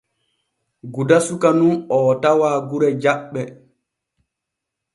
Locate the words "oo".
1.97-2.11